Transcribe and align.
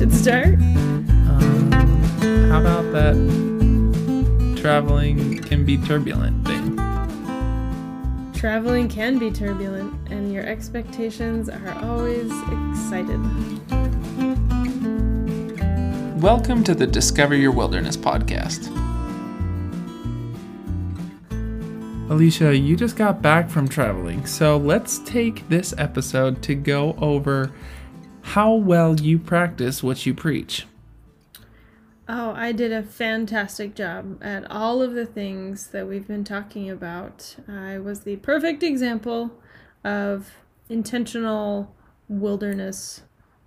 should 0.00 0.14
start. 0.14 0.54
Um, 0.54 1.70
how 2.48 2.62
about 2.62 2.90
that 2.92 4.56
traveling 4.58 5.42
can 5.42 5.66
be 5.66 5.76
turbulent 5.76 6.46
thing? 6.46 6.74
Traveling 8.32 8.88
can 8.88 9.18
be 9.18 9.30
turbulent, 9.30 9.92
and 10.10 10.32
your 10.32 10.46
expectations 10.46 11.50
are 11.50 11.74
always 11.84 12.32
excited. 12.70 13.20
Welcome 16.22 16.64
to 16.64 16.74
the 16.74 16.86
Discover 16.86 17.34
Your 17.34 17.52
Wilderness 17.52 17.98
podcast. 17.98 18.74
Alicia, 22.08 22.56
you 22.56 22.74
just 22.74 22.96
got 22.96 23.20
back 23.20 23.50
from 23.50 23.68
traveling, 23.68 24.24
so 24.24 24.56
let's 24.56 25.00
take 25.00 25.46
this 25.50 25.74
episode 25.76 26.40
to 26.44 26.54
go 26.54 26.96
over 26.98 27.52
how 28.30 28.54
well 28.54 29.00
you 29.00 29.18
practice 29.18 29.82
what 29.82 30.06
you 30.06 30.14
preach. 30.14 30.64
Oh, 32.08 32.32
I 32.36 32.52
did 32.52 32.72
a 32.72 32.82
fantastic 32.82 33.74
job 33.74 34.22
at 34.22 34.48
all 34.48 34.82
of 34.82 34.94
the 34.94 35.04
things 35.04 35.68
that 35.68 35.88
we've 35.88 36.06
been 36.06 36.22
talking 36.22 36.70
about. 36.70 37.34
I 37.48 37.78
was 37.78 38.00
the 38.00 38.16
perfect 38.16 38.62
example 38.62 39.32
of 39.82 40.30
intentional 40.68 41.74
wilderness 42.08 43.02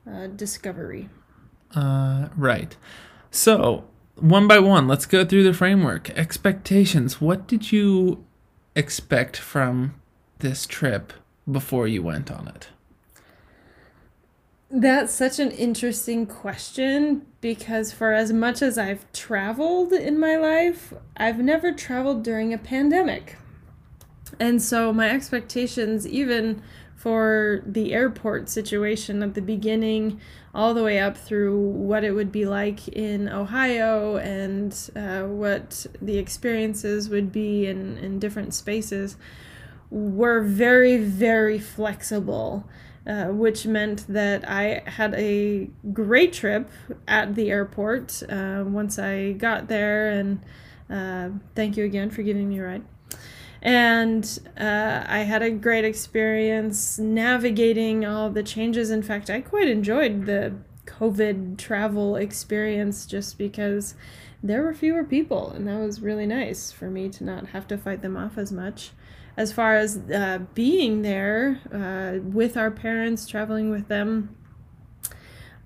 uh, 0.05 0.27
discovery. 0.27 1.09
Uh, 1.73 2.27
right. 2.35 2.75
So, 3.31 3.85
one 4.15 4.49
by 4.49 4.59
one, 4.59 4.85
let's 4.85 5.05
go 5.05 5.23
through 5.23 5.43
the 5.43 5.53
framework. 5.53 6.09
Expectations. 6.09 7.21
What 7.21 7.47
did 7.47 7.71
you 7.71 8.25
expect 8.75 9.37
from 9.37 9.95
this 10.39 10.65
trip 10.65 11.13
before 11.49 11.87
you 11.87 12.03
went 12.03 12.29
on 12.29 12.49
it? 12.49 12.67
That's 14.75 15.13
such 15.13 15.37
an 15.37 15.51
interesting 15.51 16.25
question 16.25 17.27
because, 17.41 17.91
for 17.91 18.11
as 18.11 18.33
much 18.33 18.63
as 18.63 18.75
I've 18.75 19.05
traveled 19.13 19.93
in 19.93 20.19
my 20.19 20.35
life, 20.35 20.95
I've 21.15 21.37
never 21.37 21.71
traveled 21.71 22.23
during 22.23 22.55
a 22.55 22.57
pandemic. 22.57 23.37
And 24.39 24.59
so, 24.59 24.91
my 24.91 25.11
expectations, 25.11 26.07
even 26.07 26.63
for 26.95 27.61
the 27.67 27.93
airport 27.93 28.49
situation 28.49 29.21
at 29.21 29.35
the 29.35 29.43
beginning, 29.43 30.19
all 30.55 30.73
the 30.73 30.81
way 30.81 30.97
up 30.97 31.17
through 31.17 31.55
what 31.55 32.03
it 32.03 32.13
would 32.13 32.31
be 32.31 32.45
like 32.45 32.87
in 32.87 33.29
Ohio 33.29 34.17
and 34.17 34.89
uh, 34.95 35.21
what 35.21 35.85
the 36.01 36.17
experiences 36.17 37.09
would 37.09 37.31
be 37.31 37.67
in, 37.67 37.99
in 37.99 38.17
different 38.17 38.55
spaces, 38.55 39.17
were 39.91 40.41
very, 40.41 40.97
very 40.97 41.59
flexible 41.59 42.67
uh, 43.05 43.25
which 43.25 43.65
meant 43.65 44.05
that 44.07 44.47
I 44.47 44.83
had 44.85 45.13
a 45.15 45.69
great 45.91 46.33
trip 46.33 46.69
at 47.07 47.35
the 47.35 47.51
airport 47.51 48.23
uh, 48.29 48.63
once 48.65 48.97
I 48.97 49.33
got 49.33 49.67
there. 49.67 50.09
And 50.09 50.41
uh, 50.89 51.29
thank 51.55 51.77
you 51.77 51.83
again 51.83 52.09
for 52.09 52.23
giving 52.23 52.49
me 52.49 52.59
a 52.59 52.63
ride. 52.63 52.83
And 53.61 54.39
uh, 54.57 55.03
I 55.07 55.19
had 55.19 55.41
a 55.41 55.49
great 55.49 55.85
experience 55.85 56.99
navigating 56.99 58.05
all 58.05 58.29
the 58.29 58.43
changes. 58.43 58.89
In 58.89 59.01
fact, 59.01 59.29
I 59.29 59.41
quite 59.41 59.69
enjoyed 59.69 60.25
the 60.25 60.53
COVID 60.85 61.57
travel 61.57 62.17
experience 62.17 63.05
just 63.05 63.37
because 63.37 63.95
there 64.41 64.63
were 64.63 64.73
fewer 64.73 65.05
people, 65.05 65.51
and 65.51 65.65
that 65.67 65.79
was 65.79 66.01
really 66.01 66.25
nice 66.25 66.73
for 66.73 66.89
me 66.89 67.07
to 67.07 67.23
not 67.23 67.47
have 67.47 67.65
to 67.69 67.77
fight 67.77 68.01
them 68.01 68.17
off 68.17 68.37
as 68.37 68.51
much 68.51 68.91
as 69.35 69.51
far 69.51 69.75
as 69.75 69.97
uh, 70.13 70.39
being 70.53 71.01
there 71.01 71.59
uh, 71.71 72.23
with 72.23 72.55
our 72.55 72.71
parents, 72.71 73.27
traveling 73.27 73.69
with 73.69 73.87
them. 73.87 74.35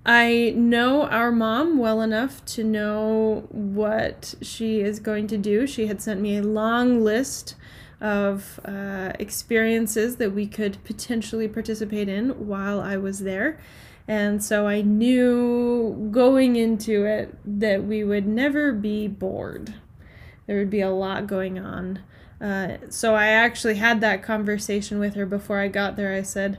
I 0.06 0.54
know 0.56 1.02
our 1.02 1.30
mom 1.30 1.76
well 1.76 2.00
enough 2.00 2.42
to 2.46 2.64
know 2.64 3.46
what 3.50 4.34
she 4.40 4.80
is 4.80 5.00
going 5.00 5.26
to 5.26 5.36
do. 5.36 5.66
She 5.66 5.86
had 5.86 6.00
sent 6.00 6.20
me 6.20 6.38
a 6.38 6.42
long 6.42 7.04
list 7.04 7.56
of 8.00 8.60
uh, 8.64 9.12
experiences 9.18 10.16
that 10.16 10.32
we 10.32 10.46
could 10.46 10.82
potentially 10.84 11.48
participate 11.48 12.08
in 12.08 12.46
while 12.46 12.80
I 12.80 12.96
was 12.96 13.20
there. 13.20 13.60
And 14.06 14.42
so 14.42 14.66
I 14.66 14.80
knew 14.80 16.08
going 16.10 16.56
into 16.56 17.04
it 17.04 17.36
that 17.44 17.84
we 17.84 18.02
would 18.02 18.26
never 18.26 18.72
be 18.72 19.08
bored. 19.08 19.74
There 20.46 20.56
would 20.56 20.70
be 20.70 20.80
a 20.80 20.90
lot 20.90 21.26
going 21.26 21.58
on. 21.58 21.98
Uh, 22.40 22.76
so 22.88 23.14
I 23.14 23.28
actually 23.28 23.74
had 23.76 24.00
that 24.00 24.22
conversation 24.22 24.98
with 24.98 25.14
her 25.14 25.26
before 25.26 25.58
I 25.58 25.68
got 25.68 25.96
there. 25.96 26.12
I 26.12 26.22
said, 26.22 26.58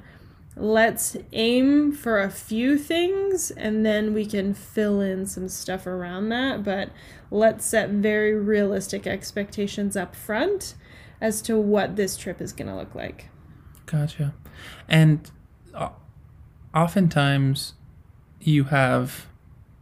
let's 0.56 1.16
aim 1.32 1.92
for 1.92 2.20
a 2.20 2.30
few 2.30 2.78
things 2.78 3.50
and 3.52 3.86
then 3.86 4.14
we 4.14 4.26
can 4.26 4.54
fill 4.54 5.00
in 5.00 5.26
some 5.26 5.48
stuff 5.48 5.88
around 5.88 6.30
that. 6.30 6.64
But 6.64 6.90
let's 7.32 7.66
set 7.66 7.90
very 7.90 8.36
realistic 8.36 9.08
expectations 9.08 9.96
up 9.96 10.16
front 10.16 10.76
as 11.22 11.42
to 11.44 11.58
what 11.58 11.96
this 11.96 12.18
trip 12.18 12.42
is 12.42 12.52
going 12.52 12.68
to 12.68 12.76
look 12.76 12.94
like. 12.94 13.30
Gotcha. 13.86 14.34
And 14.88 15.30
uh, 15.74 15.90
oftentimes 16.76 17.74
you 18.42 18.66
have 18.66 19.28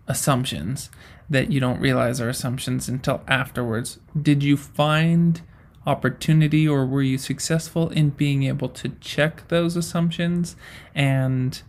assumptions 0.07 0.89
that 1.29 1.51
you 1.51 1.59
don't 1.59 1.79
realize 1.79 2.21
are 2.21 2.29
assumptions 2.29 2.87
until 2.87 3.21
afterwards. 3.27 3.99
Did 4.19 4.43
you 4.43 4.55
find 4.55 5.41
opportunity 5.87 6.67
or 6.67 6.85
were 6.85 7.01
you 7.01 7.17
successful 7.17 7.89
in 7.89 8.09
being 8.09 8.43
able 8.43 8.69
to 8.69 8.89
check 8.99 9.47
those 9.47 9.77
assumptions 9.77 10.57
and 10.93 11.61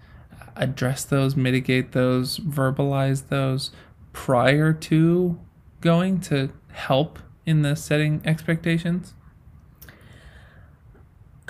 address 0.56 1.04
those, 1.04 1.36
mitigate 1.36 1.92
those, 1.92 2.38
verbalize 2.40 3.28
those 3.28 3.70
prior 4.12 4.72
to 4.72 5.38
going 5.80 6.20
to 6.20 6.50
help 6.72 7.20
in 7.46 7.62
the 7.62 7.76
setting 7.76 8.20
expectations? 8.24 9.14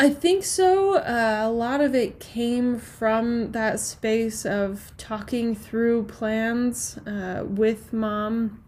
I 0.01 0.11
think 0.11 0.45
so. 0.45 0.97
Uh, 0.97 1.41
a 1.43 1.51
lot 1.51 1.81
of 1.81 1.95
it 1.95 2.21
came 2.21 2.79
from 2.79 3.51
that 3.53 3.81
space 3.81 4.47
of 4.47 4.93
talking 4.97 5.57
through 5.57 6.05
plans 6.05 6.99
uh, 6.99 7.43
with 7.45 7.93
mom 7.93 8.63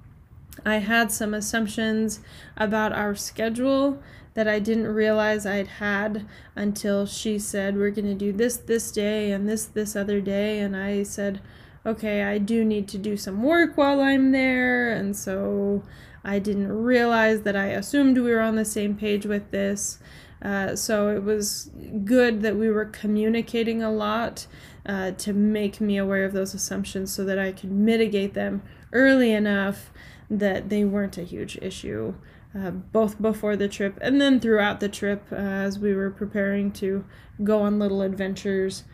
I 0.64 0.76
had 0.76 1.10
some 1.10 1.32
assumptions 1.32 2.20
about 2.56 2.92
our 2.92 3.14
schedule 3.14 4.02
that 4.34 4.46
I 4.46 4.58
didn't 4.58 4.86
realize 4.88 5.44
I'd 5.44 5.66
had 5.66 6.26
until 6.54 7.06
she 7.06 7.38
said, 7.38 7.76
We're 7.76 7.90
going 7.90 8.06
to 8.06 8.14
do 8.14 8.32
this 8.32 8.56
this 8.56 8.90
day 8.90 9.32
and 9.32 9.48
this 9.48 9.64
this 9.66 9.96
other 9.96 10.20
day. 10.20 10.60
And 10.60 10.76
I 10.76 11.02
said, 11.02 11.40
Okay, 11.84 12.22
I 12.22 12.38
do 12.38 12.64
need 12.64 12.88
to 12.88 12.98
do 12.98 13.16
some 13.16 13.42
work 13.42 13.76
while 13.76 14.00
I'm 14.00 14.32
there. 14.32 14.92
And 14.92 15.16
so 15.16 15.82
I 16.24 16.38
didn't 16.38 16.70
realize 16.70 17.42
that 17.42 17.56
I 17.56 17.66
assumed 17.68 18.18
we 18.18 18.30
were 18.30 18.40
on 18.40 18.56
the 18.56 18.64
same 18.64 18.96
page 18.96 19.26
with 19.26 19.50
this. 19.50 19.98
Uh, 20.42 20.74
so 20.74 21.08
it 21.14 21.22
was 21.22 21.70
good 22.04 22.40
that 22.42 22.56
we 22.56 22.70
were 22.70 22.86
communicating 22.86 23.82
a 23.82 23.90
lot 23.90 24.46
uh, 24.86 25.10
to 25.12 25.32
make 25.32 25.80
me 25.80 25.98
aware 25.98 26.24
of 26.24 26.32
those 26.32 26.54
assumptions 26.54 27.12
so 27.12 27.24
that 27.24 27.38
I 27.38 27.52
could 27.52 27.70
mitigate 27.70 28.34
them 28.34 28.62
early 28.92 29.32
enough 29.32 29.90
that 30.30 30.68
they 30.68 30.84
weren't 30.84 31.18
a 31.18 31.24
huge 31.24 31.58
issue, 31.60 32.14
uh, 32.56 32.70
both 32.70 33.20
before 33.20 33.56
the 33.56 33.68
trip 33.68 33.98
and 34.00 34.20
then 34.20 34.40
throughout 34.40 34.80
the 34.80 34.88
trip 34.88 35.26
uh, 35.32 35.36
as 35.36 35.78
we 35.78 35.94
were 35.94 36.10
preparing 36.10 36.70
to 36.72 37.04
go 37.42 37.62
on 37.62 37.78
little 37.78 38.00
adventures. 38.00 38.84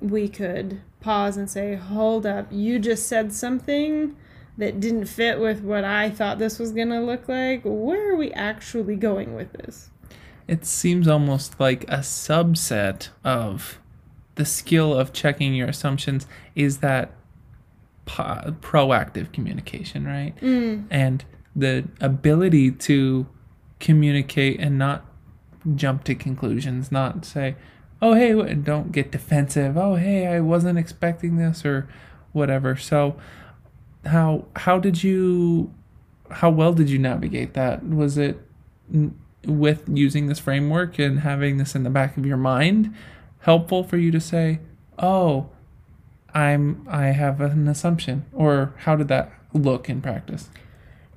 We 0.00 0.28
could 0.28 0.80
pause 1.00 1.36
and 1.36 1.48
say, 1.48 1.76
Hold 1.76 2.26
up, 2.26 2.48
you 2.50 2.78
just 2.78 3.06
said 3.06 3.32
something 3.32 4.16
that 4.58 4.80
didn't 4.80 5.06
fit 5.06 5.38
with 5.38 5.62
what 5.62 5.84
I 5.84 6.10
thought 6.10 6.38
this 6.38 6.58
was 6.58 6.72
going 6.72 6.88
to 6.88 7.00
look 7.00 7.28
like. 7.28 7.62
Where 7.64 8.12
are 8.12 8.16
we 8.16 8.32
actually 8.32 8.96
going 8.96 9.34
with 9.34 9.52
this? 9.52 9.91
It 10.48 10.64
seems 10.64 11.08
almost 11.08 11.58
like 11.60 11.84
a 11.84 11.98
subset 11.98 13.08
of 13.24 13.78
the 14.34 14.44
skill 14.44 14.94
of 14.94 15.12
checking 15.12 15.54
your 15.54 15.68
assumptions 15.68 16.26
is 16.54 16.78
that 16.78 17.12
po- 18.06 18.56
proactive 18.60 19.32
communication, 19.32 20.06
right? 20.06 20.34
Mm. 20.40 20.86
And 20.90 21.24
the 21.54 21.84
ability 22.00 22.72
to 22.72 23.26
communicate 23.78 24.58
and 24.60 24.78
not 24.78 25.04
jump 25.74 26.04
to 26.04 26.14
conclusions, 26.14 26.90
not 26.90 27.24
say, 27.24 27.56
"Oh, 28.00 28.14
hey," 28.14 28.32
don't 28.54 28.90
get 28.90 29.12
defensive. 29.12 29.76
"Oh, 29.76 29.96
hey, 29.96 30.26
I 30.26 30.40
wasn't 30.40 30.78
expecting 30.78 31.36
this," 31.36 31.64
or 31.64 31.88
whatever. 32.32 32.76
So, 32.76 33.16
how 34.06 34.46
how 34.56 34.78
did 34.78 35.04
you 35.04 35.72
how 36.30 36.50
well 36.50 36.72
did 36.72 36.88
you 36.90 36.98
navigate 36.98 37.54
that? 37.54 37.86
Was 37.86 38.16
it 38.16 38.40
with 39.46 39.84
using 39.88 40.26
this 40.26 40.38
framework 40.38 40.98
and 40.98 41.20
having 41.20 41.58
this 41.58 41.74
in 41.74 41.82
the 41.82 41.90
back 41.90 42.16
of 42.16 42.24
your 42.24 42.36
mind 42.36 42.94
helpful 43.40 43.82
for 43.82 43.96
you 43.96 44.10
to 44.10 44.20
say, 44.20 44.60
"Oh, 44.98 45.48
I'm 46.34 46.86
I 46.88 47.06
have 47.06 47.40
an 47.40 47.68
assumption 47.68 48.24
or 48.32 48.74
how 48.78 48.96
did 48.96 49.08
that 49.08 49.32
look 49.52 49.88
in 49.88 50.00
practice? 50.00 50.48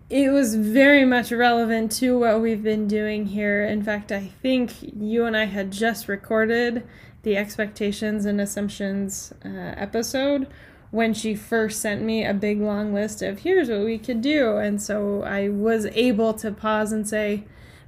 It 0.10 0.30
was 0.31 0.56
very 0.56 1.04
much 1.04 1.31
relevant 1.31 1.92
to 1.94 2.19
what 2.19 2.39
we've 2.39 2.62
been 2.62 2.88
doing 2.88 3.25
here. 3.25 3.66
In 3.66 3.81
fact, 3.81 4.12
I 4.12 4.30
think 4.42 4.74
you 4.81 5.25
and 5.25 5.36
I 5.36 5.45
had 5.45 5.71
just 5.71 6.07
recorded 6.07 6.86
the 7.24 7.36
expectations 7.38 8.25
and 8.25 8.39
assumptions 8.39 9.33
uh, 9.44 9.50
episode 9.50 10.48
when 10.92 11.13
she 11.13 11.33
first 11.33 11.81
sent 11.81 12.04
me 12.04 12.24
a 12.24 12.33
big 12.33 12.62
long 12.62 12.94
list 12.94 13.24
of 13.24 13.39
here's 13.39 13.68
what 13.68 13.83
we 13.83 13.98
could 13.98 14.21
do. 14.21 14.57
And 14.57 14.80
so 14.80 15.24
I 15.24 15.50
was 15.50 15.88
able 15.88 16.33
to 16.36 16.51
pause 16.51 16.92
and 16.92 17.07
say, 17.07 17.45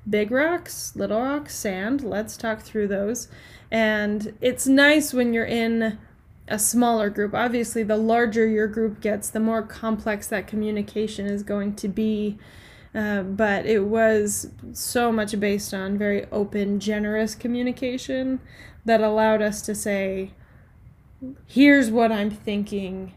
big 0.10 0.32
rocks, 0.32 0.96
little 0.96 1.22
rocks, 1.22 1.56
sand, 1.56 2.04
let's 2.04 2.38
talk 2.38 2.62
through 2.62 2.88
those. 2.88 3.28
And 3.70 4.38
it's 4.42 4.68
nice 4.68 5.14
when 5.14 5.34
you're 5.34 5.46
in 5.46 5.98
a 6.48 6.58
smaller 6.58 7.10
group. 7.10 7.34
Obviously, 7.34 7.84
the 7.84 7.98
larger 7.98 8.48
your 8.48 8.68
group 8.68 9.02
gets, 9.02 9.30
the 9.30 9.40
more 9.40 9.62
complex 9.62 10.28
that 10.28 10.48
communication 10.48 11.26
is 11.26 11.44
going 11.44 11.76
to 11.76 11.88
be. 11.88 12.38
Uh, 12.96 13.22
but 13.22 13.66
it 13.66 13.82
was 13.82 14.50
so 14.74 15.12
much 15.12 15.38
based 15.40 15.74
on 15.74 15.98
very 15.98 16.26
open, 16.32 16.80
generous 16.80 17.36
communication 17.36 18.40
that 18.86 19.02
allowed 19.02 19.42
us 19.42 19.62
to 19.62 19.76
say, 19.76 20.32
here's 21.46 21.92
what 21.92 22.12
I'm 22.12 22.32
thinking, 22.32 23.14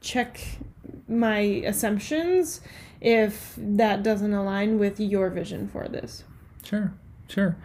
check 0.00 0.40
my 1.08 1.38
assumptions 1.38 2.60
if 3.00 3.54
that 3.56 4.02
doesn't 4.02 4.32
align 4.32 4.78
with 4.78 5.00
your 5.00 5.30
vision 5.30 5.68
for 5.68 5.88
this. 5.88 6.24
Sure, 6.64 6.92
sure. 7.28 7.56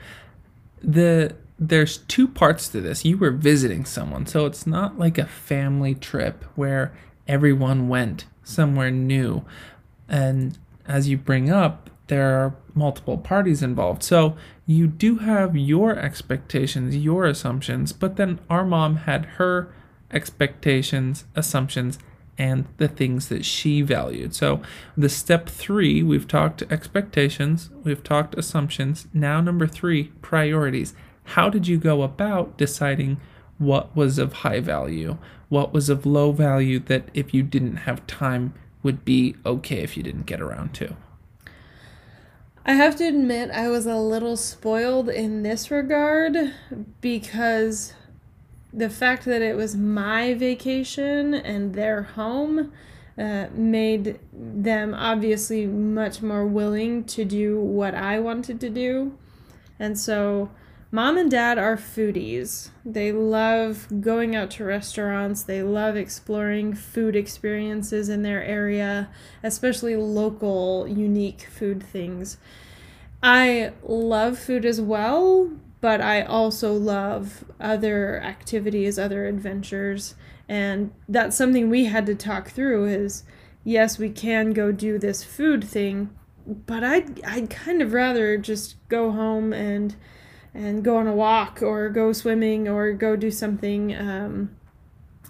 The 0.81 1.35
there's 1.59 1.99
two 1.99 2.27
parts 2.27 2.67
to 2.69 2.81
this. 2.81 3.05
You 3.05 3.17
were 3.17 3.31
visiting 3.31 3.85
someone, 3.85 4.25
so 4.25 4.45
it's 4.45 4.67
not 4.67 4.99
like 4.99 5.17
a 5.17 5.25
family 5.25 5.95
trip 5.95 6.43
where 6.55 6.93
everyone 7.27 7.87
went 7.87 8.25
somewhere 8.43 8.91
new. 8.91 9.45
And 10.09 10.57
as 10.87 11.07
you 11.07 11.17
bring 11.17 11.49
up, 11.49 11.89
there 12.07 12.35
are 12.37 12.55
multiple 12.73 13.17
parties 13.17 13.63
involved. 13.63 14.03
So 14.03 14.35
you 14.65 14.87
do 14.87 15.19
have 15.19 15.55
your 15.55 15.97
expectations, 15.97 16.97
your 16.97 17.25
assumptions, 17.25 17.93
but 17.93 18.17
then 18.17 18.39
our 18.49 18.65
mom 18.65 18.97
had 18.97 19.25
her 19.37 19.73
expectations, 20.11 21.25
assumptions, 21.35 21.97
and 22.37 22.65
the 22.77 22.87
things 22.87 23.29
that 23.29 23.45
she 23.45 23.81
valued. 23.81 24.33
So, 24.33 24.61
the 24.97 25.09
step 25.09 25.47
three, 25.47 26.01
we've 26.01 26.27
talked 26.27 26.63
expectations, 26.63 27.69
we've 27.83 28.03
talked 28.03 28.35
assumptions. 28.35 29.07
Now, 29.13 29.39
number 29.41 29.67
three, 29.67 30.05
priorities. 30.21 30.93
How 31.25 31.49
did 31.49 31.67
you 31.67 31.77
go 31.77 32.01
about 32.01 32.57
deciding 32.57 33.19
what 33.57 33.95
was 33.95 34.17
of 34.17 34.33
high 34.33 34.59
value, 34.59 35.17
what 35.49 35.73
was 35.73 35.89
of 35.89 36.05
low 36.05 36.31
value 36.31 36.79
that 36.79 37.09
if 37.13 37.33
you 37.33 37.43
didn't 37.43 37.77
have 37.77 38.05
time 38.07 38.53
would 38.81 39.05
be 39.05 39.35
okay 39.45 39.79
if 39.79 39.95
you 39.95 40.03
didn't 40.03 40.25
get 40.25 40.41
around 40.41 40.73
to? 40.73 40.95
I 42.65 42.73
have 42.73 42.95
to 42.97 43.07
admit, 43.07 43.51
I 43.51 43.67
was 43.69 43.85
a 43.85 43.97
little 43.97 44.37
spoiled 44.37 45.09
in 45.09 45.43
this 45.43 45.69
regard 45.69 46.53
because 47.01 47.93
the 48.73 48.89
fact 48.89 49.25
that 49.25 49.41
it 49.41 49.55
was 49.55 49.75
my 49.75 50.33
vacation 50.33 51.33
and 51.33 51.73
their 51.73 52.01
home 52.03 52.71
uh, 53.17 53.47
made 53.53 54.19
them 54.33 54.93
obviously 54.93 55.67
much 55.67 56.21
more 56.21 56.45
willing 56.45 57.03
to 57.03 57.23
do 57.23 57.59
what 57.59 57.93
I 57.93 58.19
wanted 58.19 58.59
to 58.61 58.69
do. 58.69 59.17
And 59.79 59.99
so 59.99 60.49
Mom 60.95 61.17
and 61.17 61.31
dad 61.31 61.57
are 61.57 61.75
foodies. 61.75 62.69
They 62.85 63.11
love 63.11 63.87
going 63.99 64.35
out 64.35 64.51
to 64.51 64.63
restaurants. 64.63 65.41
They 65.41 65.63
love 65.63 65.95
exploring 65.95 66.75
food 66.75 67.15
experiences 67.15 68.09
in 68.09 68.21
their 68.21 68.43
area, 68.43 69.09
especially 69.41 69.95
local, 69.95 70.87
unique 70.87 71.47
food 71.51 71.81
things. 71.81 72.37
I 73.23 73.71
love 73.81 74.37
food 74.37 74.65
as 74.65 74.79
well, 74.79 75.53
but 75.83 75.99
I 75.99 76.21
also 76.21 76.71
love 76.71 77.43
other 77.59 78.21
activities, 78.21 78.97
other 78.97 79.25
adventures. 79.27 80.15
And 80.47 80.93
that's 81.09 81.35
something 81.35 81.69
we 81.69 81.83
had 81.83 82.05
to 82.05 82.15
talk 82.15 82.51
through 82.51 82.85
is 82.85 83.25
yes, 83.65 83.99
we 83.99 84.09
can 84.09 84.53
go 84.53 84.71
do 84.71 84.97
this 84.97 85.25
food 85.25 85.61
thing, 85.61 86.09
but 86.47 86.85
I'd, 86.85 87.21
I'd 87.25 87.49
kind 87.49 87.81
of 87.81 87.91
rather 87.91 88.37
just 88.37 88.77
go 88.87 89.11
home 89.11 89.51
and 89.51 89.93
and 90.53 90.85
go 90.85 90.95
on 90.95 91.07
a 91.07 91.13
walk 91.13 91.61
or 91.61 91.89
go 91.89 92.13
swimming 92.13 92.69
or 92.69 92.93
go 92.93 93.17
do 93.17 93.29
something 93.29 93.93
um, 93.93 94.55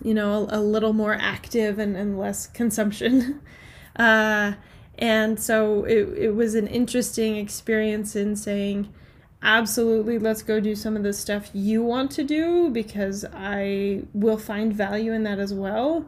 you 0.04 0.14
know 0.14 0.48
a, 0.52 0.60
a, 0.60 0.62
little 0.62 0.94
more 0.94 1.16
active 1.16 1.80
and, 1.80 1.96
and 1.96 2.20
less 2.20 2.46
consumption 2.46 3.42
uh, 3.96 4.52
and 5.00 5.40
so 5.40 5.86
it, 5.86 6.10
it 6.16 6.36
was 6.36 6.54
an 6.56 6.68
interesting 6.68 7.38
experience 7.38 8.18
in 8.18 8.36
saying 8.36 8.94
absolutely 9.44 10.18
let's 10.18 10.42
go 10.42 10.60
do 10.60 10.74
some 10.76 10.96
of 10.96 11.04
the 11.04 11.14
stuff 11.14 11.50
you 11.54 11.84
want 11.84 12.10
to 12.10 12.24
do 12.24 12.70
because 12.70 13.26
i 13.34 14.02
will 14.14 14.38
find 14.38 14.74
value 14.74 15.14
in 15.14 15.24
that 15.24 15.38
as 15.38 15.54
well 15.54 16.06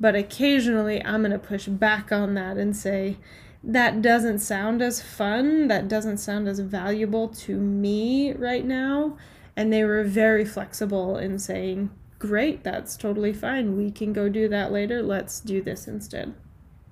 but 0.00 0.14
occasionally 0.16 1.04
i'm 1.04 1.20
going 1.20 1.30
to 1.30 1.38
push 1.38 1.66
back 1.66 2.10
on 2.10 2.34
that 2.34 2.56
and 2.56 2.76
say 2.76 3.16
that 3.62 4.02
doesn't 4.02 4.38
sound 4.38 4.82
as 4.82 5.02
fun, 5.02 5.68
that 5.68 5.88
doesn't 5.88 6.18
sound 6.18 6.48
as 6.48 6.60
valuable 6.60 7.28
to 7.28 7.56
me 7.56 8.32
right 8.32 8.64
now. 8.64 9.16
And 9.56 9.72
they 9.72 9.84
were 9.84 10.04
very 10.04 10.44
flexible 10.44 11.16
in 11.16 11.38
saying, 11.38 11.90
Great, 12.18 12.64
that's 12.64 12.96
totally 12.96 13.32
fine. 13.32 13.76
We 13.76 13.92
can 13.92 14.12
go 14.12 14.28
do 14.28 14.48
that 14.48 14.72
later. 14.72 15.02
Let's 15.02 15.38
do 15.40 15.62
this 15.62 15.86
instead. 15.86 16.34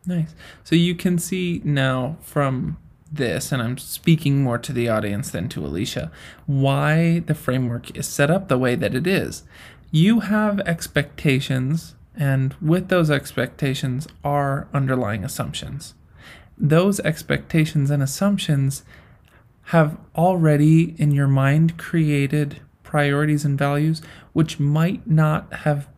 Nice. 0.06 0.36
So 0.62 0.76
you 0.76 0.94
can 0.94 1.18
see 1.18 1.60
now 1.64 2.16
from 2.20 2.78
this, 3.10 3.52
and 3.52 3.62
I'm 3.62 3.78
speaking 3.78 4.42
more 4.42 4.58
to 4.58 4.72
the 4.72 4.88
audience 4.88 5.30
than 5.30 5.48
to 5.50 5.64
Alicia, 5.64 6.10
why 6.46 7.20
the 7.20 7.34
framework 7.34 7.96
is 7.96 8.06
set 8.06 8.30
up 8.30 8.48
the 8.48 8.58
way 8.58 8.74
that 8.74 8.94
it 8.94 9.06
is. 9.06 9.44
You 9.90 10.20
have 10.20 10.60
expectations, 10.60 11.94
and 12.16 12.54
with 12.60 12.88
those 12.88 13.10
expectations 13.10 14.08
are 14.24 14.68
underlying 14.72 15.24
assumptions 15.24 15.94
those 16.58 17.00
expectations 17.00 17.90
and 17.90 18.02
assumptions 18.02 18.82
have 19.64 19.96
already 20.14 20.94
in 20.98 21.10
your 21.10 21.26
mind 21.26 21.76
created 21.76 22.60
priorities 22.82 23.44
and 23.44 23.58
values 23.58 24.00
which 24.32 24.60
might 24.60 25.06
not 25.06 25.52
have 25.52 25.88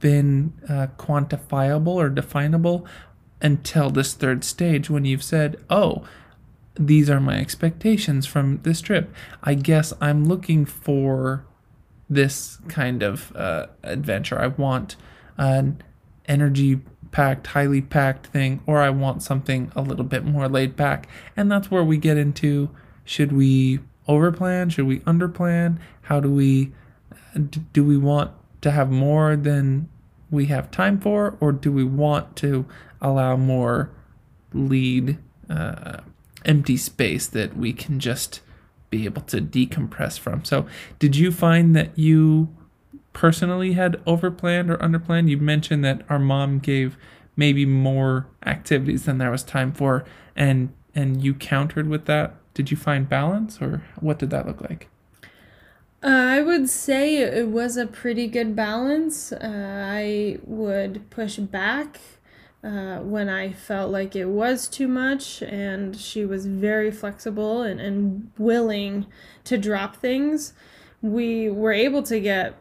been 0.00 0.52
uh, 0.68 0.86
quantifiable 0.96 1.88
or 1.88 2.08
definable 2.08 2.86
until 3.40 3.90
this 3.90 4.14
third 4.14 4.42
stage 4.42 4.88
when 4.88 5.04
you've 5.04 5.22
said, 5.22 5.56
oh, 5.68 6.04
these 6.78 7.10
are 7.10 7.20
my 7.20 7.38
expectations 7.38 8.26
from 8.26 8.60
this 8.62 8.80
trip. 8.80 9.12
I 9.42 9.54
guess 9.54 9.92
I'm 10.00 10.26
looking 10.26 10.64
for 10.64 11.44
this 12.08 12.58
kind 12.68 13.02
of 13.02 13.34
uh, 13.36 13.66
adventure. 13.82 14.38
I 14.38 14.48
want 14.48 14.96
an 15.36 15.82
energy 16.26 16.80
packed, 17.10 17.48
highly 17.48 17.82
packed 17.82 18.26
thing, 18.28 18.62
or 18.66 18.78
I 18.80 18.90
want 18.90 19.22
something 19.22 19.72
a 19.74 19.82
little 19.82 20.04
bit 20.04 20.24
more 20.24 20.48
laid 20.48 20.76
back. 20.76 21.08
And 21.36 21.50
that's 21.50 21.70
where 21.70 21.84
we 21.84 21.96
get 21.96 22.16
into 22.16 22.70
should 23.04 23.32
we 23.32 23.80
overplan? 24.06 24.70
Should 24.70 24.86
we 24.86 25.00
underplan? 25.00 25.78
How 26.02 26.20
do 26.20 26.30
we 26.30 26.72
do 27.72 27.84
we 27.84 27.96
want 27.96 28.32
to 28.62 28.70
have 28.70 28.90
more 28.90 29.36
than 29.36 29.88
we 30.30 30.46
have 30.46 30.70
time 30.70 30.98
for, 31.00 31.36
or 31.40 31.52
do 31.52 31.72
we 31.72 31.84
want 31.84 32.36
to 32.36 32.66
allow 33.00 33.36
more 33.36 33.90
lead 34.52 35.18
uh, 35.48 36.00
empty 36.44 36.76
space 36.76 37.26
that 37.28 37.56
we 37.56 37.72
can 37.72 38.00
just 38.00 38.40
be 38.90 39.04
able 39.04 39.22
to 39.22 39.40
decompress 39.40 40.18
from? 40.18 40.44
So, 40.44 40.66
did 40.98 41.16
you 41.16 41.30
find 41.32 41.74
that 41.76 41.98
you 41.98 42.54
personally 43.12 43.72
had 43.72 43.94
overplanned 44.04 44.70
or 44.70 44.76
underplanned? 44.78 45.28
You 45.28 45.38
mentioned 45.38 45.84
that 45.84 46.02
our 46.08 46.18
mom 46.18 46.58
gave 46.58 46.96
maybe 47.36 47.64
more 47.64 48.26
activities 48.44 49.04
than 49.04 49.18
there 49.18 49.30
was 49.30 49.42
time 49.42 49.72
for, 49.72 50.04
and 50.36 50.72
and 50.94 51.22
you 51.22 51.34
countered 51.34 51.88
with 51.88 52.06
that. 52.06 52.34
Did 52.54 52.70
you 52.70 52.76
find 52.76 53.08
balance, 53.08 53.62
or 53.62 53.82
what 54.00 54.18
did 54.18 54.30
that 54.30 54.46
look 54.46 54.60
like? 54.60 54.88
Uh, 56.02 56.06
I 56.06 56.42
would 56.42 56.68
say 56.68 57.16
it 57.16 57.48
was 57.48 57.76
a 57.76 57.86
pretty 57.86 58.28
good 58.28 58.54
balance. 58.54 59.32
Uh, 59.32 59.82
I 59.84 60.38
would 60.44 61.10
push 61.10 61.38
back 61.38 62.00
uh, 62.62 62.98
when 62.98 63.28
I 63.28 63.52
felt 63.52 63.90
like 63.90 64.16
it 64.16 64.26
was 64.26 64.66
too 64.68 64.88
much, 64.88 65.42
and 65.42 65.96
she 65.96 66.24
was 66.24 66.46
very 66.46 66.90
flexible 66.90 67.62
and, 67.62 67.80
and 67.80 68.30
willing 68.36 69.06
to 69.44 69.56
drop 69.56 69.96
things. 69.96 70.52
We 71.00 71.48
were 71.48 71.72
able 71.72 72.02
to 72.04 72.18
get 72.18 72.56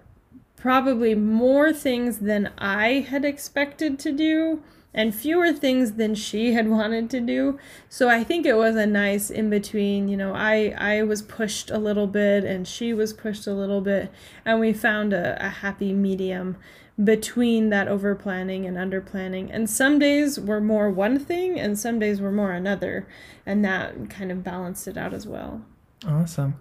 probably 0.56 1.16
more 1.16 1.72
things 1.72 2.20
than 2.20 2.52
I 2.58 3.06
had 3.10 3.26
expected 3.26 3.98
to 4.00 4.12
do 4.12 4.62
and 4.94 5.14
fewer 5.14 5.54
things 5.54 5.94
than 5.94 6.16
she 6.16 6.54
had 6.54 6.68
wanted 6.78 7.10
to 7.12 7.22
do. 7.22 7.60
So 7.88 8.10
I 8.10 8.24
think 8.24 8.46
it 8.46 8.56
was 8.56 8.76
a 8.76 8.86
nice 8.86 9.30
in 9.30 9.50
between, 9.50 10.08
you 10.08 10.18
know, 10.18 10.34
I 10.34 10.74
I 10.78 11.04
was 11.04 11.22
pushed 11.22 11.70
a 11.70 11.78
little 11.78 12.08
bit 12.08 12.44
and 12.44 12.68
she 12.68 12.94
was 12.94 13.14
pushed 13.14 13.48
a 13.48 13.54
little 13.54 13.82
bit 13.82 14.12
and 14.44 14.60
we 14.60 14.74
found 14.74 15.14
a, 15.14 15.44
a 15.46 15.50
happy 15.50 15.94
medium 15.94 16.58
between 17.04 17.70
that 17.70 17.88
over 17.88 18.16
planning 18.16 18.66
and 18.66 18.78
under 18.78 19.00
planning. 19.02 19.52
And 19.52 19.70
some 19.70 20.00
days 20.00 20.40
were 20.40 20.62
more 20.62 20.90
one 20.90 21.20
thing 21.20 21.60
and 21.60 21.78
some 21.78 22.00
days 22.00 22.20
were 22.20 22.32
more 22.32 22.52
another 22.52 23.08
and 23.46 23.64
that 23.64 24.10
kind 24.10 24.32
of 24.32 24.44
balanced 24.44 24.88
it 24.88 24.98
out 24.98 25.14
as 25.14 25.28
well. 25.28 25.62
Awesome. 26.08 26.56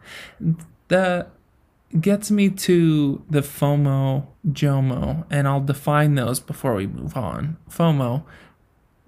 That 0.89 1.31
gets 2.01 2.31
me 2.31 2.51
to 2.51 3.23
the 3.31 3.41
FOMO, 3.41 4.27
JOMO, 4.51 5.25
and 5.31 5.49
I'll 5.49 5.61
define 5.61 6.17
those 6.17 6.41
before 6.41 6.75
we 6.75 6.87
move 6.87 7.17
on. 7.17 7.57
FOMO, 7.71 8.25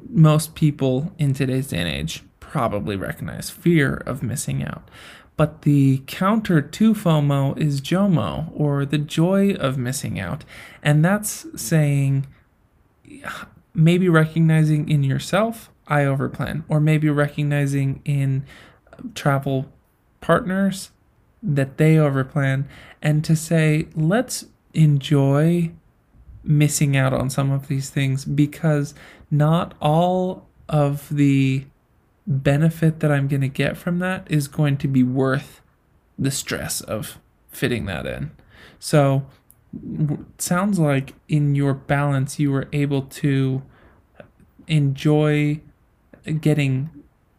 most 0.08 0.54
people 0.54 1.12
in 1.18 1.34
today's 1.34 1.68
day 1.68 1.78
and 1.78 1.88
age 1.88 2.22
probably 2.48 2.96
recognize 2.96 3.50
fear 3.50 3.94
of 4.06 4.22
missing 4.22 4.64
out. 4.64 4.88
But 5.36 5.62
the 5.62 6.02
counter 6.06 6.60
to 6.60 6.94
FOMO 6.94 7.56
is 7.56 7.80
JOMO, 7.80 8.50
or 8.52 8.84
the 8.84 8.98
joy 8.98 9.52
of 9.52 9.78
missing 9.78 10.18
out. 10.18 10.44
And 10.82 11.04
that's 11.04 11.46
saying 11.60 12.26
maybe 13.72 14.08
recognizing 14.08 14.88
in 14.88 15.04
yourself, 15.04 15.70
I 15.86 16.00
overplan, 16.00 16.64
or 16.68 16.80
maybe 16.80 17.08
recognizing 17.08 18.02
in 18.04 18.44
travel 19.14 19.66
partners 20.20 20.90
that 21.42 21.78
they 21.78 21.94
overplan, 21.94 22.64
and 23.00 23.24
to 23.24 23.36
say, 23.36 23.86
let's 23.94 24.46
enjoy 24.74 25.70
missing 26.42 26.96
out 26.96 27.12
on 27.12 27.30
some 27.30 27.52
of 27.52 27.68
these 27.68 27.90
things 27.90 28.24
because 28.24 28.94
not 29.30 29.74
all 29.80 30.48
of 30.68 31.08
the 31.14 31.64
benefit 32.28 33.00
that 33.00 33.10
I'm 33.10 33.26
going 33.26 33.40
to 33.40 33.48
get 33.48 33.76
from 33.76 33.98
that 34.00 34.26
is 34.30 34.46
going 34.46 34.76
to 34.78 34.88
be 34.88 35.02
worth 35.02 35.62
the 36.18 36.30
stress 36.30 36.80
of 36.82 37.18
fitting 37.50 37.86
that 37.86 38.06
in. 38.06 38.30
So, 38.78 39.26
sounds 40.38 40.78
like 40.78 41.14
in 41.28 41.54
your 41.54 41.74
balance, 41.74 42.38
you 42.38 42.52
were 42.52 42.68
able 42.72 43.02
to 43.02 43.62
enjoy 44.66 45.60
getting 46.40 46.90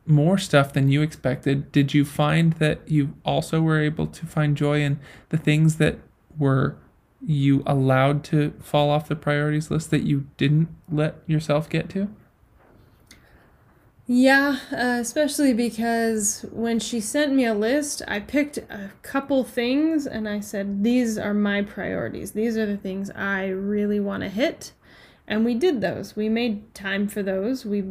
more 0.05 0.39
stuff 0.39 0.73
than 0.73 0.89
you 0.89 1.01
expected. 1.01 1.71
Did 1.71 1.93
you 1.93 2.03
find 2.03 2.53
that 2.53 2.81
you 2.89 3.13
also 3.23 3.61
were 3.61 3.79
able 3.79 4.07
to 4.07 4.25
find 4.25 4.57
joy 4.57 4.81
in 4.81 4.99
the 5.29 5.37
things 5.37 5.75
that 5.75 5.99
were 6.37 6.77
you 7.23 7.63
allowed 7.67 8.23
to 8.23 8.53
fall 8.59 8.89
off 8.89 9.07
the 9.07 9.15
priorities 9.15 9.69
list 9.69 9.91
that 9.91 10.03
you 10.03 10.27
didn't 10.37 10.69
let 10.91 11.17
yourself 11.27 11.69
get 11.69 11.89
to? 11.89 12.09
Yeah, 14.11 14.57
uh, 14.71 14.97
especially 14.99 15.53
because 15.53 16.43
when 16.51 16.79
she 16.79 16.99
sent 16.99 17.31
me 17.31 17.45
a 17.45 17.53
list, 17.53 18.01
I 18.07 18.19
picked 18.19 18.57
a 18.57 18.89
couple 19.03 19.43
things 19.43 20.07
and 20.07 20.27
I 20.27 20.39
said, 20.39 20.83
These 20.83 21.19
are 21.19 21.35
my 21.35 21.61
priorities. 21.61 22.31
These 22.31 22.57
are 22.57 22.65
the 22.65 22.75
things 22.75 23.11
I 23.11 23.49
really 23.49 23.99
want 23.99 24.23
to 24.23 24.29
hit. 24.29 24.73
And 25.27 25.45
we 25.45 25.53
did 25.53 25.81
those. 25.81 26.15
We 26.15 26.27
made 26.27 26.73
time 26.73 27.07
for 27.07 27.21
those. 27.21 27.67
We 27.67 27.83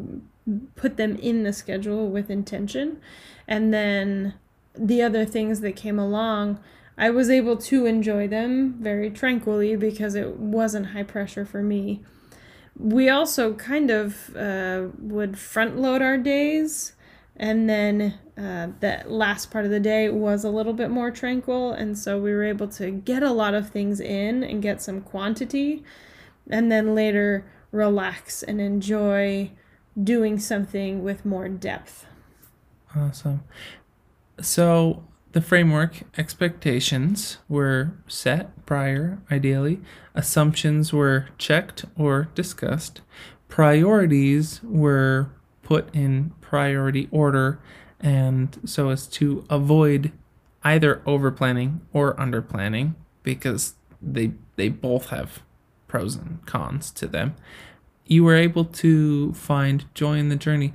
put 0.75 0.97
them 0.97 1.15
in 1.19 1.45
the 1.45 1.53
schedule 1.53 2.11
with 2.11 2.31
intention. 2.31 3.01
And 3.47 3.73
then 3.73 4.35
the 4.75 5.01
other 5.03 5.25
things 5.25 5.61
that 5.61 5.77
came 5.77 6.01
along, 6.01 6.59
I 6.97 7.11
was 7.11 7.31
able 7.31 7.57
to 7.59 7.87
enjoy 7.87 8.27
them 8.27 8.75
very 8.81 9.09
tranquilly 9.09 9.77
because 9.77 10.17
it 10.17 10.35
wasn't 10.35 10.87
high 10.87 11.05
pressure 11.05 11.45
for 11.45 11.63
me 11.63 12.03
we 12.79 13.09
also 13.09 13.55
kind 13.55 13.91
of 13.91 14.35
uh, 14.37 14.87
would 14.99 15.39
front 15.39 15.79
load 15.79 16.03
our 16.03 16.17
days 16.17 16.93
and 17.37 17.69
then 17.69 18.19
uh, 18.37 18.69
the 18.81 19.03
last 19.07 19.51
part 19.51 19.65
of 19.65 19.71
the 19.71 19.81
day 19.81 20.09
was 20.09 20.45
a 20.45 20.51
little 20.51 20.73
bit 20.73 20.91
more 20.91 21.11
tranquil 21.11 21.73
and 21.73 21.99
so 21.99 22.21
we 22.21 22.33
were 22.33 22.45
able 22.45 22.69
to 22.69 22.91
get 22.91 23.23
a 23.23 23.33
lot 23.33 23.55
of 23.55 23.71
things 23.71 24.01
in 24.01 24.43
and 24.43 24.63
get 24.63 24.81
some 24.81 25.01
quantity 25.01 25.83
and 26.51 26.71
then 26.71 26.95
later 26.95 27.45
relax 27.73 28.43
and 28.43 28.61
enjoy 28.61 29.51
doing 30.01 30.39
something 30.39 31.03
with 31.03 31.25
more 31.25 31.49
depth. 31.49 32.07
Awesome. 32.95 33.43
So 34.41 35.05
the 35.33 35.41
framework 35.41 36.03
expectations 36.17 37.39
were 37.49 37.93
set 38.07 38.67
prior, 38.67 39.19
ideally. 39.31 39.81
Assumptions 40.15 40.93
were 40.93 41.29
checked 41.37 41.85
or 41.97 42.29
discussed. 42.35 43.03
Priorities 43.49 44.61
were 44.63 45.31
put 45.63 45.95
in 45.95 46.33
priority 46.41 47.09
order, 47.11 47.61
and 48.01 48.59
so 48.65 48.89
as 48.89 49.07
to 49.07 49.45
avoid 49.51 50.13
either 50.65 51.03
over 51.07 51.31
planning 51.31 51.81
or 51.93 52.19
under 52.19 52.43
planning 52.43 52.95
because 53.23 53.75
they 54.01 54.33
they 54.57 54.69
both 54.69 55.11
have 55.11 55.43
pros 55.87 56.17
and 56.17 56.45
cons 56.47 56.91
to 56.93 57.07
them. 57.07 57.35
You 58.07 58.25
were 58.25 58.37
able 58.37 58.65
to 58.65 59.35
find 59.35 59.85
joy 59.95 60.17
in 60.17 60.31
the 60.31 60.37
journey 60.37 60.73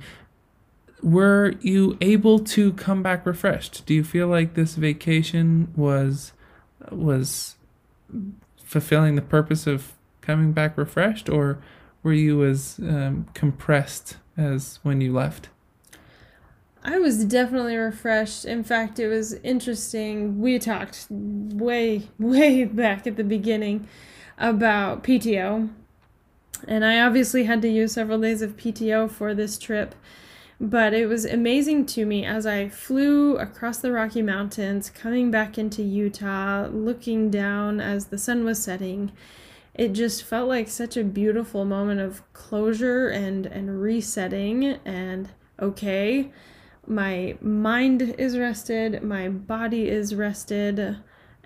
were 1.04 1.52
you 1.60 1.98
able 2.00 2.38
to 2.38 2.72
come 2.72 3.02
back 3.02 3.26
refreshed? 3.26 3.84
Do 3.84 3.92
you 3.92 4.02
feel 4.02 4.26
like 4.26 4.54
this 4.54 4.74
vacation 4.74 5.70
was 5.76 6.32
was 6.90 7.56
fulfilling 8.56 9.14
the 9.14 9.22
purpose 9.22 9.66
of 9.66 9.92
coming 10.22 10.52
back 10.52 10.78
refreshed, 10.78 11.28
or 11.28 11.58
were 12.02 12.14
you 12.14 12.42
as 12.44 12.80
um, 12.82 13.26
compressed 13.34 14.16
as 14.36 14.78
when 14.82 15.02
you 15.02 15.12
left? 15.12 15.50
I 16.82 16.98
was 16.98 17.24
definitely 17.24 17.76
refreshed. 17.76 18.44
In 18.46 18.64
fact, 18.64 18.98
it 18.98 19.08
was 19.08 19.34
interesting. 19.34 20.40
We 20.40 20.58
talked 20.58 21.06
way, 21.10 22.08
way 22.18 22.64
back 22.64 23.06
at 23.06 23.16
the 23.16 23.24
beginning 23.24 23.88
about 24.38 25.04
PTO. 25.04 25.70
And 26.66 26.84
I 26.84 27.00
obviously 27.00 27.44
had 27.44 27.60
to 27.62 27.68
use 27.68 27.92
several 27.92 28.18
days 28.18 28.40
of 28.40 28.56
PTO 28.56 29.10
for 29.10 29.34
this 29.34 29.58
trip. 29.58 29.94
But 30.60 30.94
it 30.94 31.06
was 31.06 31.24
amazing 31.24 31.86
to 31.86 32.06
me 32.06 32.24
as 32.24 32.46
I 32.46 32.68
flew 32.68 33.36
across 33.36 33.78
the 33.78 33.92
Rocky 33.92 34.22
Mountains, 34.22 34.88
coming 34.88 35.30
back 35.30 35.58
into 35.58 35.82
Utah, 35.82 36.68
looking 36.68 37.30
down 37.30 37.80
as 37.80 38.06
the 38.06 38.18
sun 38.18 38.44
was 38.44 38.62
setting. 38.62 39.10
It 39.74 39.92
just 39.92 40.22
felt 40.22 40.48
like 40.48 40.68
such 40.68 40.96
a 40.96 41.02
beautiful 41.02 41.64
moment 41.64 42.00
of 42.00 42.22
closure 42.32 43.08
and, 43.08 43.46
and 43.46 43.82
resetting 43.82 44.78
and 44.84 45.30
okay. 45.60 46.30
My 46.86 47.36
mind 47.40 48.14
is 48.18 48.38
rested, 48.38 49.02
my 49.02 49.28
body 49.28 49.88
is 49.88 50.14
rested, 50.14 50.98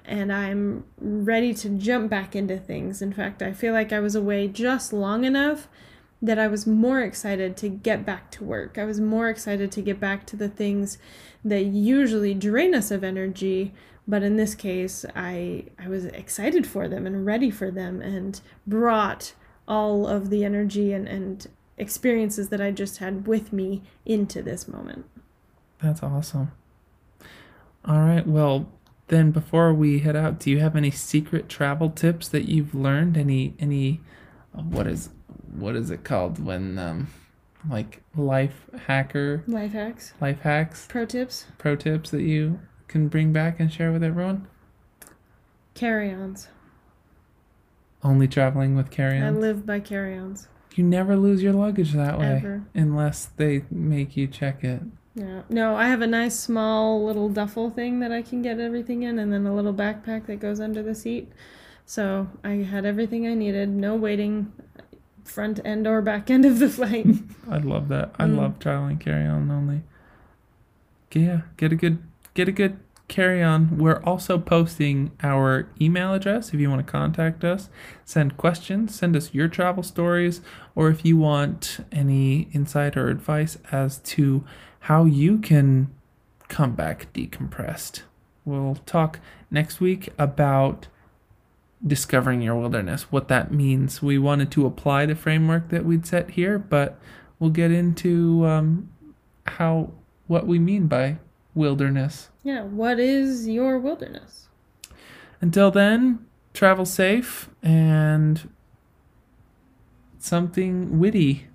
and 0.05 0.33
I'm 0.33 0.85
ready 0.99 1.55
to 1.55 1.71
jump 1.71 2.11
back 2.11 2.37
into 2.37 2.59
things. 2.59 3.01
In 3.01 3.13
fact, 3.13 3.41
I 3.41 3.53
feel 3.53 3.73
like 3.73 3.93
I 3.93 4.01
was 4.01 4.15
away 4.15 4.49
just 4.49 4.93
long 4.93 5.25
enough 5.25 5.69
that 6.21 6.39
I 6.39 6.49
was 6.49 6.67
more 6.67 7.01
excited 7.01 7.57
to 7.59 7.69
get 7.69 8.05
back 8.05 8.31
to 8.33 8.45
work. 8.45 8.77
I 8.77 8.85
was 8.85 9.01
more 9.01 9.29
excited 9.29 9.71
to 9.73 9.83
get 9.83 10.01
back 10.01 10.27
to 10.27 10.37
the 10.37 10.49
things 10.49 10.99
that 11.45 11.65
usually 11.65 12.35
drain 12.35 12.75
us 12.75 12.91
of 12.91 13.05
energy, 13.05 13.73
but 14.07 14.23
in 14.23 14.37
this 14.37 14.55
case, 14.55 15.05
I 15.15 15.67
I 15.79 15.89
was 15.89 16.07
excited 16.07 16.67
for 16.67 16.89
them 16.89 17.07
and 17.07 17.25
ready 17.25 17.51
for 17.51 17.71
them 17.71 18.01
and 18.03 18.41
brought 18.67 19.35
all 19.69 20.07
of 20.07 20.31
the 20.31 20.45
energy 20.45 20.93
and, 20.93 21.07
and 21.07 21.47
experiences 21.77 22.49
that 22.49 22.61
I 22.61 22.71
just 22.71 22.99
had 22.99 23.27
with 23.27 23.53
me 23.53 23.83
into 24.05 24.43
this 24.43 24.67
moment. 24.67 25.07
That's 25.81 26.03
awesome. 26.03 26.53
All 27.85 28.01
right, 28.01 28.27
well, 28.27 28.69
then 29.07 29.31
before 29.31 29.73
we 29.73 30.01
head 30.01 30.17
out, 30.17 30.41
do 30.41 30.51
you 30.51 30.59
have 30.59 30.75
any 30.75 30.91
secret 30.91 31.49
travel 31.49 31.91
tips 31.91 32.29
that 32.29 32.49
you've 32.49 32.75
learned? 32.75 33.17
Any 33.17 33.55
any 33.59 34.01
uh, 34.57 34.63
what 34.63 34.87
is 34.87 35.11
what 35.55 35.77
is 35.77 35.91
it 35.91 36.05
called 36.05 36.45
when 36.45 36.79
um 36.79 37.09
like 37.69 38.03
life 38.17 38.67
hacker 38.87 39.43
life 39.47 39.73
hacks? 39.73 40.13
life 40.21 40.41
hacks? 40.41 40.87
Pro 40.89 41.05
tips? 41.05 41.47
Pro 41.59 41.77
tips 41.77 42.11
that 42.11 42.23
you 42.23 42.61
can 42.87 43.09
bring 43.09 43.33
back 43.33 43.61
and 43.61 43.73
share 43.73 43.93
with 43.93 44.03
everyone? 44.03 44.47
Carry-ons. 45.75 46.49
Only 48.03 48.29
traveling 48.29 48.75
with 48.77 48.91
carry-ons? 48.91 49.37
I 49.37 49.41
live 49.41 49.67
by 49.67 49.81
carry-ons. 49.81 50.49
You 50.75 50.85
never 50.85 51.17
lose 51.17 51.43
your 51.43 51.53
luggage 51.53 51.93
that 51.93 52.19
way 52.19 52.37
Ever. 52.37 52.63
unless 52.75 53.27
they 53.27 53.65
make 53.71 54.17
you 54.17 54.29
check 54.29 54.63
it. 54.63 54.81
Yeah. 55.15 55.43
No 55.49 55.75
i 55.75 55.89
have 55.89 56.01
a 56.01 56.07
nice 56.07 56.39
small 56.39 57.05
little 57.05 57.29
duffel 57.29 57.71
thing 57.71 57.99
that 58.01 58.13
i 58.13 58.23
can 58.23 58.41
get 58.41 58.61
everything 58.61 59.03
in 59.03 59.19
and 59.19 59.33
then 59.33 59.47
a 59.47 59.55
little 59.55 59.75
backpack 59.75 60.27
that 60.27 60.39
goes 60.39 60.61
under 60.61 60.83
the 60.83 60.95
seat. 60.95 61.33
So 61.85 62.29
i 62.45 62.51
had 62.51 62.85
everything 62.85 63.27
i 63.27 63.35
needed. 63.35 63.69
No 63.69 63.97
waiting 63.97 64.53
front 65.29 65.61
end 65.65 65.87
or 65.87 66.03
back 66.03 66.31
end 66.31 66.45
of 66.45 66.59
the 66.59 66.69
flight. 66.69 67.07
I 67.51 67.59
love 67.59 67.89
that. 67.89 68.15
I 68.19 68.25
mm. 68.25 68.37
love 68.37 68.59
traveling 68.59 68.99
carry 68.99 69.27
on 69.27 69.51
only. 69.51 69.83
Yeah, 71.13 71.43
get 71.57 71.73
a 71.73 71.77
good 71.77 72.03
get 72.35 72.49
a 72.49 72.53
good 72.53 72.79
carry 73.09 73.43
on. 73.43 73.79
We're 73.79 74.03
also 74.05 74.39
posting 74.39 75.11
our 75.23 75.69
email 75.81 76.13
address 76.13 76.53
if 76.53 76.61
you 76.61 76.69
want 76.71 76.87
to 76.87 76.91
contact 76.91 77.43
us, 77.43 77.71
send 78.05 78.37
questions, 78.37 78.95
send 78.95 79.17
us 79.17 79.33
your 79.33 79.49
travel 79.49 79.83
stories, 79.83 80.41
or 80.75 80.91
if 80.91 81.05
you 81.05 81.17
want 81.17 81.79
any 81.91 82.49
insight 82.53 82.97
or 82.97 83.09
advice 83.09 83.57
as 83.73 83.99
to 83.99 84.45
how 84.81 85.05
you 85.05 85.39
can 85.39 85.91
come 86.49 86.75
back 86.75 87.13
decompressed. 87.13 88.03
We'll 88.45 88.77
talk 88.87 89.21
next 89.51 89.81
week 89.81 90.11
about 90.19 90.89
discovering 91.87 92.43
your 92.43 92.57
wilderness, 92.57 93.13
what 93.13 93.29
that 93.29 93.53
means. 93.53 94.03
We 94.03 94.19
wanted 94.19 94.51
to 94.53 94.67
apply 94.67 95.07
the 95.07 95.15
framework 95.15 95.69
that 95.69 95.85
we'd 95.85 96.07
set 96.07 96.31
here, 96.31 96.59
but 96.59 96.99
we'll 97.39 97.51
get 97.51 97.71
into 97.71 98.45
um, 98.47 98.91
how 99.47 99.93
what 100.27 100.47
we 100.47 100.59
mean 100.59 100.87
by 100.87 101.19
wilderness. 101.55 102.29
Yeah, 102.43 102.63
what 102.63 102.99
is 102.99 103.49
your 103.49 103.79
wilderness? 103.79 104.49
Until 105.41 105.71
then, 105.71 106.27
travel 106.53 106.85
safe 106.85 107.49
and 107.63 108.51
something 110.19 110.99
witty 110.99 111.47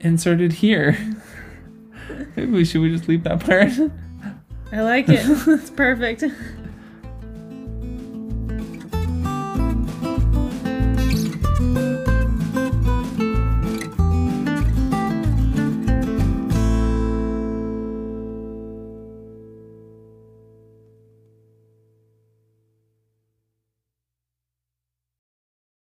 inserted 0.00 0.54
here. 0.54 0.98
Maybe 2.36 2.52
we 2.52 2.64
should 2.64 2.82
we 2.82 2.90
just 2.90 3.08
leave 3.08 3.24
that 3.24 3.40
part? 3.40 3.72
I 4.72 4.82
like 4.82 5.08
it. 5.08 5.20
it's 5.48 5.70
perfect. 5.70 6.24